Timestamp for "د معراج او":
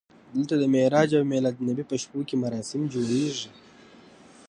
0.57-1.23